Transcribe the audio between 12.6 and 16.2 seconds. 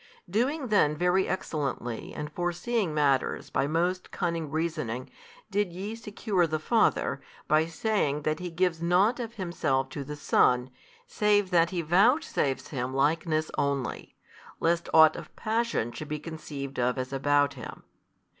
Him Likeness only, lest ought of passion should be